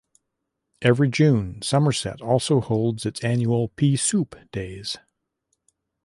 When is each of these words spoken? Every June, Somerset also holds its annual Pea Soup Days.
Every 0.81 1.09
June, 1.11 1.61
Somerset 1.61 2.21
also 2.23 2.59
holds 2.59 3.05
its 3.05 3.23
annual 3.23 3.67
Pea 3.67 3.95
Soup 3.97 4.33
Days. 4.51 4.97